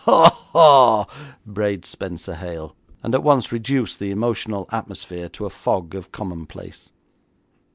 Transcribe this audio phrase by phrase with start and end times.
[0.05, 1.05] 'Haw haw,'
[1.45, 6.91] brayed Spenser Hale, and at once reduced the emotional atmosphere to a fog of commonplace.